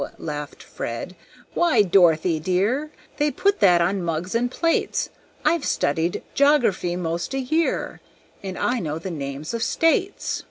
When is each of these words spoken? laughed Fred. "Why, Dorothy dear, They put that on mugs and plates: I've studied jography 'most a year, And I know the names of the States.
laughed 0.17 0.63
Fred. 0.63 1.15
"Why, 1.53 1.83
Dorothy 1.83 2.39
dear, 2.39 2.89
They 3.17 3.29
put 3.29 3.59
that 3.59 3.81
on 3.81 4.01
mugs 4.01 4.33
and 4.33 4.49
plates: 4.49 5.11
I've 5.45 5.63
studied 5.63 6.23
jography 6.33 6.97
'most 6.97 7.35
a 7.35 7.39
year, 7.39 8.01
And 8.41 8.57
I 8.57 8.79
know 8.79 8.97
the 8.97 9.11
names 9.11 9.53
of 9.53 9.59
the 9.59 9.65
States. 9.65 10.39